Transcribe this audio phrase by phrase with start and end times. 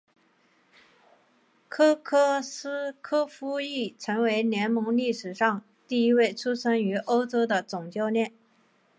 [1.69, 8.33] 科克斯柯夫亦成为联盟历史上第一位出生于欧洲的总教练。